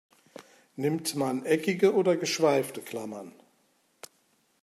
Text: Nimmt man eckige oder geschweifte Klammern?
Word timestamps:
Nimmt 0.77 1.13
man 1.13 1.45
eckige 1.45 1.93
oder 1.93 2.17
geschweifte 2.17 2.81
Klammern? 2.81 3.33